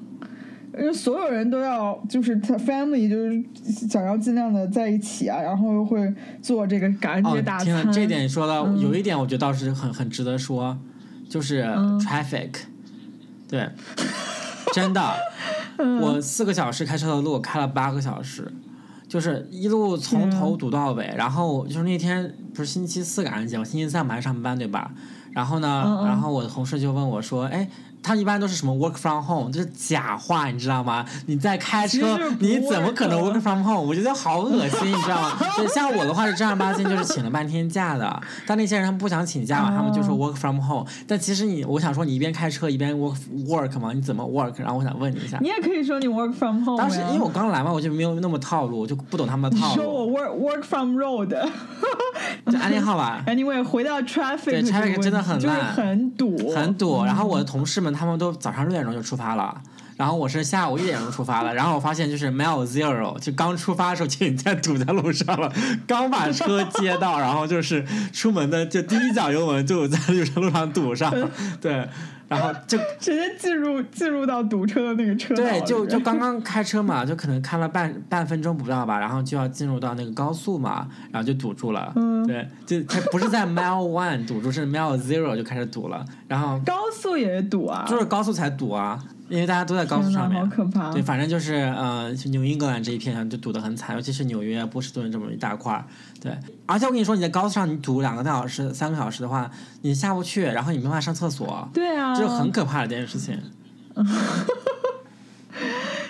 [0.79, 3.43] 因为所有人都要就是他 family 就是
[3.87, 7.65] 想要尽量的在一起啊，然后又会做这个感恩节大餐。
[7.65, 10.77] 天这点说到有一点，我觉得倒是很很值得说，
[11.27, 11.63] 就是
[11.99, 12.51] traffic，
[13.47, 13.69] 对，
[14.73, 15.01] 真的。
[16.01, 18.49] 我四个小时开车的路开了八个小时，
[19.15, 21.11] 就是一路从头堵到尾。
[21.17, 24.91] 然后就是那天不是星期四感恩节，我星期三我们还上班对吧？
[25.31, 27.67] 然后呢，然后我的同事就问我说：“哎。”
[28.05, 31.03] 他一般都是什么 work from home，就是假话，你知道吗？
[31.25, 33.81] 你在开车，你怎么可能 work from home？
[33.81, 35.31] 我觉得好恶心， 你知道吗？
[35.57, 40.85] 对像我的话是正儿八经就是请了半天假的，但那些人他们不想请假嘛，他们就说 work from home。
[41.07, 43.15] 但其实你，我想说你一边开车一边 work
[43.47, 44.53] work 嘛，你怎么 work？
[44.59, 45.39] 然后我想问你一下。
[45.41, 46.77] 你也可以说你 work from home。
[46.77, 49.81] 当时因为我刚来嘛，我就没有那么套路，我就不懂他们的套路。
[49.81, 51.29] 说我 work work from road。
[52.51, 53.23] 就安利号吧。
[53.27, 57.03] Anyway，回到 traffic，对 traffic 真的很烂，很堵，很堵。
[57.03, 57.94] 然后我的同事们。
[57.95, 59.61] 他们都早上六点钟就出发了，
[59.97, 65.51] 然后我是下午一点钟出发了，然后我发现就是 mile zero，就刚出发的时候就已经在堵在路上了，
[65.87, 71.13] 刚把车接到，然后就是出门的就第一脚油门就在路上路上堵上，
[71.61, 71.87] 对。
[72.27, 81.91] 然后就 直接进入进入到堵车的那个车对，就就刚刚开车嘛， 就可能开了半半分钟不到吧，然后就要进入到那个高速嘛，然后就堵住了。
[81.95, 86.05] 嗯，对，就它不是在 mile one 堵住，是 mile zero 就开始堵了。
[86.27, 87.85] 然后高速也堵啊？
[87.87, 89.03] 就是高速才堵啊。
[89.27, 90.91] 因为大家都在高速上面，好可怕。
[90.91, 95.83] 对，反正就是呃，纽英格兰这一片上就堵得很惨，尤其是纽约、波士顿这么一大块儿。
[96.21, 96.31] 对，
[96.65, 99.49] 而且我跟你说，你在高速上你堵两个多小时、三个小时的话，
[99.81, 101.67] 你下不去，然后你没办法上厕所。
[101.73, 103.39] 对啊，这是很可怕的一件事情。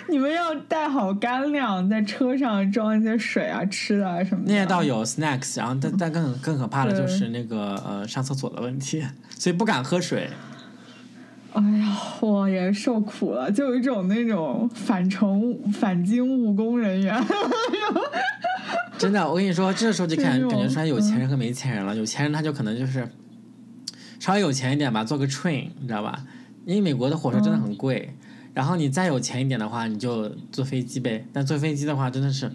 [0.08, 4.52] 你们要带好干粮，在车上装一些水啊、吃的啊什么的。
[4.52, 9.04] 那些倒有 snacks，然后但 但更更可怕的就是那个呃上厕所的问题，
[9.36, 10.30] 所以不敢喝水。
[11.56, 17.18] 哎呀，我也受苦了，就有一种那种返程返京务工人员。
[18.98, 21.96] 真的，我跟你说，这时候就看感觉出来有钱人和没钱人了。
[21.96, 23.08] 有钱人他就可能就是
[24.18, 26.24] 稍微有钱一点吧，坐个 train，你知道吧？
[26.66, 28.14] 因为美国的火车真的很贵。
[28.52, 31.26] 然后你再有钱一点的话，你就坐飞机呗。
[31.32, 32.50] 但坐飞机的话，真的是。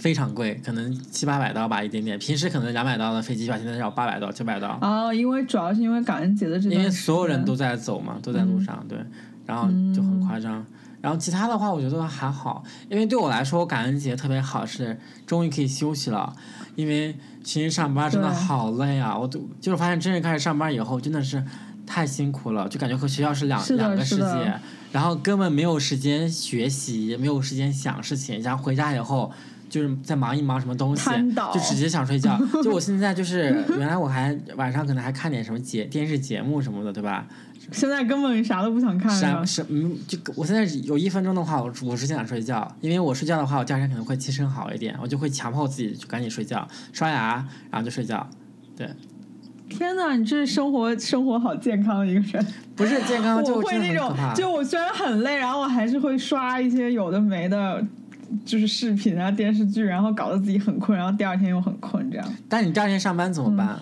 [0.00, 2.18] 非常贵，可能七八百刀吧，一点点。
[2.18, 4.78] 平时可能两百刀的飞机票，现在要八百刀、九百刀。
[4.80, 6.70] 哦，因为主要是因为感恩节的这。
[6.70, 8.98] 因为所有人都在走嘛，都在路上，对，
[9.44, 10.64] 然后就很夸张。
[11.02, 16.34] 然后其他的话，我觉得还好，因为对我来说，感恩节特别好，是终于可以休息了。
[16.76, 21.44] 因为其实上班真的好累啊，我都就是发现真正开始上班以后，真的是
[21.86, 24.54] 太辛苦了，就感觉和学校是两两个世界，
[24.92, 29.30] 然后根本没有时间学习，也没有时间想事情，然后回家以后。
[29.70, 31.08] 就是在忙一忙什么东西，
[31.54, 32.38] 就直接想睡觉。
[32.62, 37.26] 就我现在就是，原来我还晚上可能还看点什么节电视节目什么的，对吧？
[37.72, 39.46] 现在根本啥都不想看了。
[39.46, 48.28] 是嗯，就我现在有一分钟的话，我我是想睡觉，因为我睡觉的话，我第二天可能会精神好一点，我就会强迫自己就赶紧睡觉，刷牙，然后就睡觉。
[48.76, 48.88] 对。
[49.68, 52.44] 天呐，你这是生活生活好健康的一个人。
[52.74, 57.80] 不是健康，就会那种，就我虽然很累，然后我还是会刷一些有的没的。
[58.44, 62.34] 就是视频啊电视剧，然后搞得自己很困，然后第二天又很困，这样。
[62.48, 63.78] 但你第二天上班怎么办？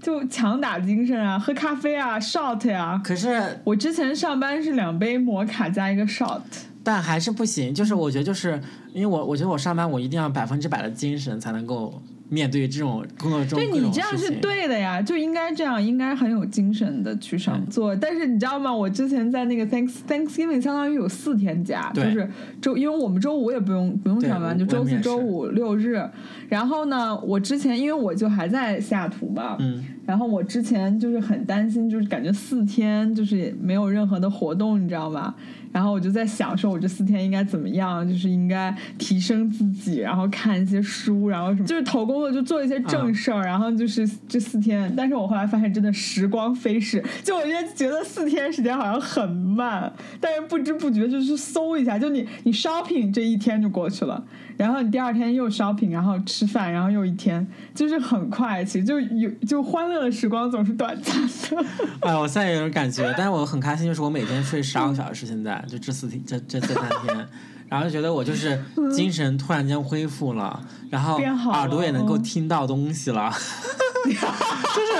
[0.00, 3.00] 就强打精神啊，喝咖啡啊，shot 呀。
[3.02, 6.42] 可是我之前上班是两杯摩卡加一个 shot。
[6.82, 8.60] 但还是不行，就是我觉得就是
[8.92, 12.02] 因为我我觉得我上班我一定要百分之百的精神才能够。
[12.28, 17.94] 面对这种工作中，对你这样是对的呀，就应该这样，应该很有精神的去上做。
[17.94, 18.74] 但是你知道吗？
[18.74, 22.28] 我之前在那个 Thanks Thanksgiving，相当于有四天假，就是
[22.60, 26.02] 周，因为我们周五也不用不用上班，就周四周五六日。
[26.48, 35.34] 然后呢，我之前因为我就还在西雅图嘛，嗯，然后我之前就是很担心，就是感觉四天就是没有任何的活动，你知道吗？
[35.72, 38.08] 然后我就在想，说我这四天应该怎么样？
[38.08, 43.42] 就是应该提升自己，然后看一些书，然后什么，就是投工作就做一些正事儿。
[43.42, 47.02] 然后就是这四天，但是我后来发现，真的时光飞逝。
[47.24, 54.24] 就我觉得觉得四天时间好像很慢，但是不知不觉就是搜一下，就你你 shopping 这一天就过去了，
[54.56, 58.64] 然后你第二天又 shopping，然后吃饭，然后又一天，就是很快。
[58.64, 61.66] 其实就有就欢乐的时光总是短暂的。
[62.00, 65.64] 哎，我现在有点感觉，但是我很开心，就是我每天睡十二个小时，现在。
[65.68, 67.28] 就这四天，这这这三天，
[67.68, 68.62] 然后就觉得我就是
[68.94, 70.60] 精神突然间恢复了，
[70.90, 71.18] 然后
[71.50, 73.32] 耳朵也能够听到东西了。
[74.04, 74.92] 就是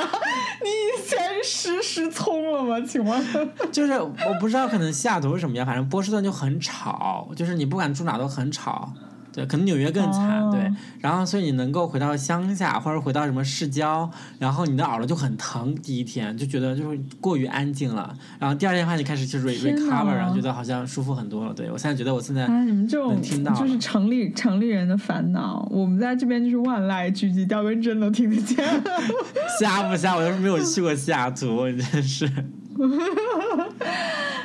[0.63, 2.81] 你以前失失聪了吗？
[2.81, 3.23] 请问？
[3.71, 8.93] 就是我不知道，可能西雅图是什么样，反正波士顿就很吵，就是你不管住哪都很吵。
[9.35, 10.71] 对，可能纽约更惨，对。
[11.01, 14.09] 然后，所以你能够回到乡下，或者回到什么市郊，
[14.39, 15.75] 然后你的耳朵就很疼。
[15.77, 21.53] 第一天就觉得就是过于安静了，然后第二天的话，你开始就 recover，然后觉得好像舒服很多了。
[21.53, 28.65] 对我现在觉得我现在你们这种就是城里城里人的烦恼，我们在这边就是万籁俱寂，掉根针都听得见。
[29.61, 30.15] 瞎不瞎？
[30.15, 32.31] 我又是没有去过西雅图，真是。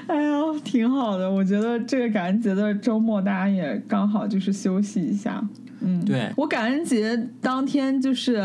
[0.09, 0.29] 哎呀，
[0.63, 1.29] 挺好的。
[1.29, 5.47] 我觉得这个感恩节的周末，大家也刚好就是休息一下。
[5.81, 8.43] 嗯，对我感恩节当天就是，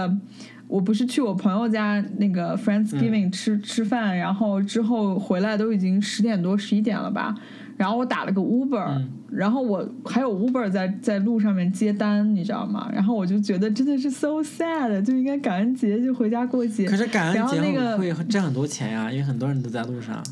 [0.69, 7.35] 我不是去我朋友家那个 Friendsgiving 吃吃饭，然后之后回来都已经十点多十一点了吧。
[7.79, 9.03] 然后我打了个 Uber，
[9.33, 12.89] 然后我还有 Uber 在在路上面接单，你知道吗？
[12.95, 16.87] 然后我就觉得真的是 so sad，就应该感恩节就回家过节。
[16.87, 17.61] 可是感恩节
[17.97, 20.23] 会挣很多钱呀，因为很多人都在路上。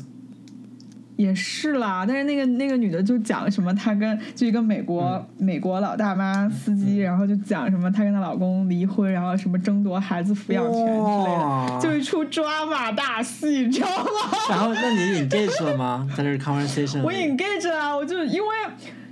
[1.15, 14.37] 也是啦，但是那个那个女的就讲什么，她跟就一个美国美国老大妈司机，然后就讲什么她跟她老公离婚，然后什么争夺孩子抚养权之类的，就一出抓马大戏，你知道吗？
[14.49, 16.07] 然后那你 engage 了吗？
[16.15, 17.01] 在这 conversation？
[17.05, 18.47] 我 engage 啊，我就因为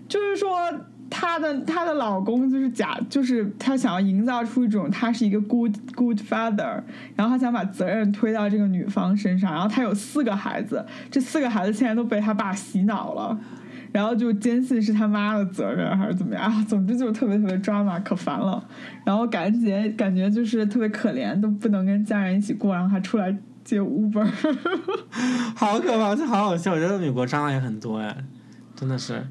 [0.07, 0.71] 就是说。
[1.11, 6.81] 她的她的老公就是假，就是她想要营造出一种他是一个 good good father，
[7.15, 13.37] 然后她想把责任推到这个女方身上，然后她有四个孩子，这四个孩子现在都被他爸洗脑了，
[13.91, 18.65] 然后就坚信是他妈的责任还是怎么样，总之就是特别特别抓马，可烦了。
[19.03, 24.25] 然后感觉感觉就是特别可怜，都不能跟家人一起过，然后还出来接 Uber，
[25.55, 26.71] 好可怕，这好好笑。
[26.71, 28.15] 我觉得美国抓马也很多哎，
[28.75, 29.27] 真的是。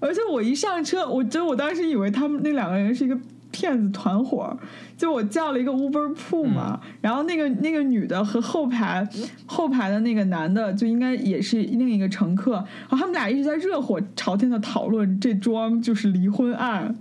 [0.00, 3.16] 而且我一上车，我就我当时以为他们那两个人是一个
[3.50, 4.58] 骗子团伙，
[4.96, 9.06] 就我叫了一个 Uber Pool 嘛，然后那个那个女的和后排
[9.46, 16.96] 后排的那个男的就应该也是另一个乘客，然后他们俩一直在热火朝天的讨论这桩就是离婚案。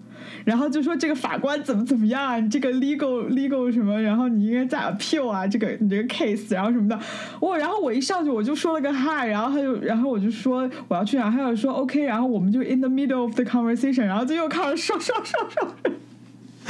[0.50, 7.00] 然后就说这个法官怎么怎么样啊，你这个 legal legal 什么，然后你应该在 appeal 啊，这个你这个 case，然后什么的。
[7.40, 15.76] 我然后我一上去我就说了个 hi，然后他就然后我就说我要去哪，他就说 OK，然后我们就 in the middle of the conversation，然后就又开始说说说说。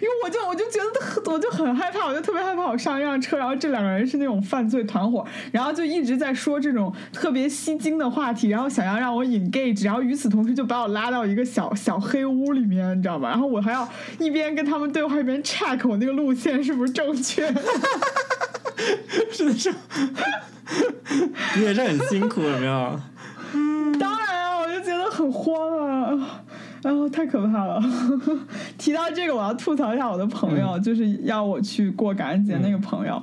[0.00, 13.28] 因为我就我就觉得我就很害怕，我就特别害怕我上一辆车，然后这两个人是那种犯罪团伙，然后就一直在说这种特别吸睛的话题，然后想要让我 engage，然后与此同时就把我拉到一个小小黑屋里面，你知道吗？
[13.28, 13.88] 然后我还要
[14.18, 17.52] 一边跟他们对话，一边 check 我那个路线是不是正确。
[19.32, 19.74] 是的是，
[21.56, 23.00] 你也是很辛苦，有没有？
[23.98, 26.44] 当然啊，我就觉得很慌啊。
[26.82, 27.82] 然后太可怕了！
[28.78, 33.20] 提到这个，我要吐槽一下我的朋友，就是要我去过感恩节那个朋友，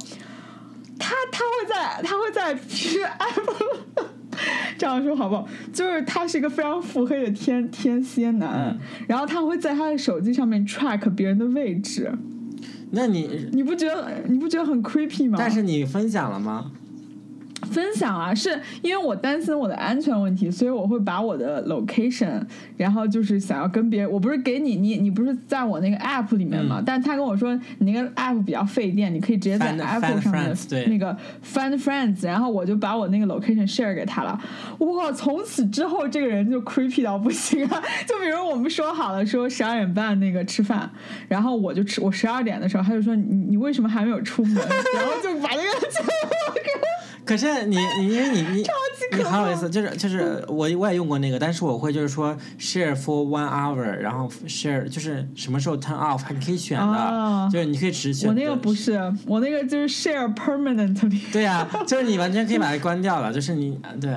[1.00, 4.06] 他他会在他会在 Apple
[4.78, 5.48] 这样说好不好？
[5.72, 8.78] 就是他是一个非常腹黑的天天蝎男，
[9.08, 12.12] 然后他会在他的手机上面 track 别人的位置。
[12.92, 15.38] 那你你不觉得你不觉得很 creepy 吗？
[15.40, 16.72] 但是你分享了吗？
[17.64, 22.42] 分享啊，是因为我担心我的安全问题，所以我会把我的 location，
[22.78, 26.82] 然后就是想要跟别人，我不是给你，你你不是在我那个 app 里面嘛？
[26.86, 30.56] 但他跟我说你那个 app 比较费电，你可以直接在 app 上面
[30.88, 34.40] 那个 find friends，然后我就把我那个 location share 给他了。
[34.80, 37.82] 哇，从此之后这个人就 creepy 到不行啊！
[38.06, 40.90] 就比如我们说好了说十二点半那个吃饭，
[41.28, 44.56] 然后我就吃，我十二点的时候他就说你你为什么还没有出门？
[44.96, 45.64] 然后就把那个
[47.26, 48.64] 可是你 你因为你你
[49.18, 58.30] 你好有意思，就是就是我我也用过那个，但是我会就是说 share for one hour，然后 share 就是什么时候 turn off，你可以选的，就是你可以直选。
[58.30, 61.20] 我那个不是，我那个就是 share permanently。
[61.32, 64.12] 对呀，就是你完全可以把它关掉了，就是你对。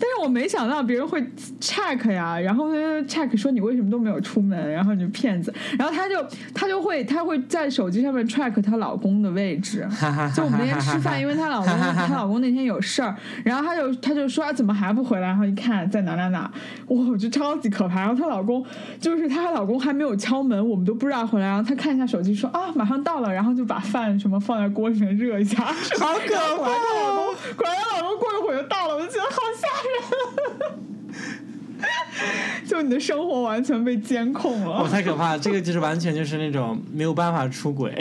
[0.00, 1.22] 但是我没想到别人会
[1.60, 2.70] check 呀，然后
[3.02, 9.86] check 说你为什么都没有出门，然后你就骗子，然后他就他就会他会在手机上面 track 她老公的位置，
[10.34, 16.50] 就我们那天吃饭，因为她老公她老公那天有事儿，然后他就他就说怎么还不回来，然后一看在哪哪哪，
[16.86, 18.64] 哇，我就超级可怕，然后她老公
[18.98, 29.89] 就是她老公还没有敲门，我们都不知道回来，然后她看一下手机说啊马上到了，然后就把饭什么放在锅里面热一下，好可怕，果然她老公果然她老公过一会儿就到了，我就觉得好吓人。
[32.66, 35.38] 就你的生活完全被监控了，我太可怕了！
[35.38, 37.98] 这个就是完全就是那种没有办法出轨，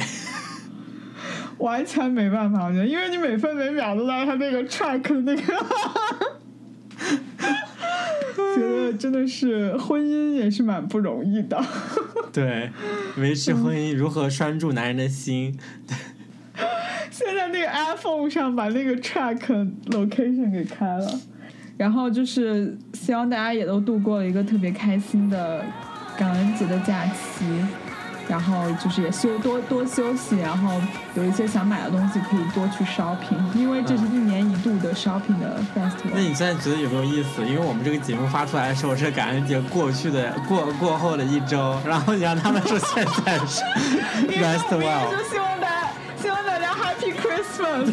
[1.58, 5.42] 完全没办法，我觉得，因为你每分每秒都在他那个 track 的那个，
[8.56, 11.60] 觉得真的是婚姻也是蛮不容易的。
[12.32, 12.70] 对，
[13.18, 15.58] 维持婚姻如何拴住男人的心？
[17.10, 19.40] 现在那个 iPhone 上把那个 track
[19.88, 21.20] location 给开了。
[21.80, 25.64] 然后就是希望大家也都度过了一个特别开心的
[26.18, 27.46] 感恩节的假期，
[28.28, 30.74] 然后就是也休多多休息，然后
[31.16, 36.12] 有一些想买的东西可以多去 shopping，因为这是一年一度的 shopping 的 festival。
[36.14, 37.42] 那你现在觉得有没有意思？
[37.48, 43.64] 因为我们这个节目发出来的时候是感恩节过去的过过后的一周，然后你让他们说现在是
[44.38, 45.10] rest well。
[45.10, 45.88] 就希望大家
[46.22, 47.90] 希望大家 happy Christmas，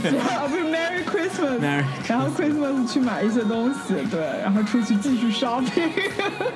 [1.29, 1.85] Christmas。
[2.09, 5.91] 然后 Christmas 去买一些东西，对，然后出去继续 shopping。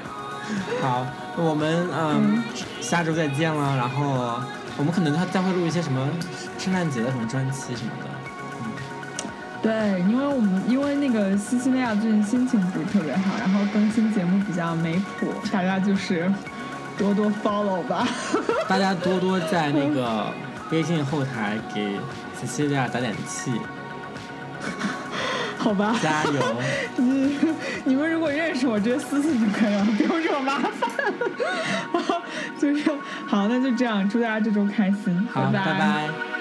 [0.82, 1.06] 好，
[1.36, 2.42] 我们嗯
[2.80, 4.40] 下周再见了，然后
[4.76, 6.08] 我们可能他再会录一些什么
[6.58, 8.06] 圣诞节的什么专辑什么的。
[8.06, 8.72] 嗯
[9.62, 16.32] 对，因为我们因为那个西西利亚最近心情不是特别好，然后更新节目比较没谱，大家就是
[16.96, 18.08] 多多 follow 吧。
[18.66, 20.32] 大家多多在那个
[20.70, 21.92] 微信后台给
[22.40, 23.52] 西西利亚打点气。
[25.58, 25.94] 好吧。
[26.02, 26.56] 加油。
[26.96, 27.38] 你
[27.84, 30.90] 你们如果认识我，直接私信就可以了，不用这么麻烦。
[32.58, 32.90] 就是
[33.26, 36.39] 好，那就这样，祝大家这周开心，拜拜拜。